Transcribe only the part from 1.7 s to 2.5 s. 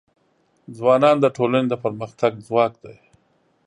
پرمختګ